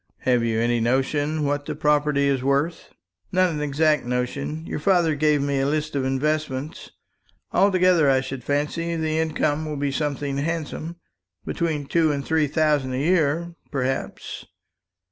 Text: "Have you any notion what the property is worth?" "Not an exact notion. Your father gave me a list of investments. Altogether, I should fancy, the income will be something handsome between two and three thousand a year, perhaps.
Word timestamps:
"Have 0.21 0.43
you 0.43 0.59
any 0.59 0.79
notion 0.79 1.43
what 1.45 1.67
the 1.67 1.75
property 1.75 2.27
is 2.27 2.41
worth?" 2.41 2.89
"Not 3.31 3.51
an 3.51 3.61
exact 3.61 4.03
notion. 4.03 4.65
Your 4.65 4.79
father 4.79 5.13
gave 5.13 5.43
me 5.43 5.59
a 5.59 5.67
list 5.67 5.95
of 5.95 6.05
investments. 6.05 6.89
Altogether, 7.51 8.09
I 8.09 8.21
should 8.21 8.43
fancy, 8.43 8.95
the 8.95 9.19
income 9.19 9.63
will 9.67 9.77
be 9.77 9.91
something 9.91 10.37
handsome 10.39 10.95
between 11.45 11.85
two 11.85 12.11
and 12.11 12.25
three 12.25 12.47
thousand 12.47 12.93
a 12.93 12.97
year, 12.97 13.53
perhaps. 13.69 14.47